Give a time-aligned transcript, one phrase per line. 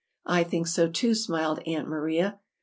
[0.25, 2.39] "I think so, too," smiled Aunt Maria.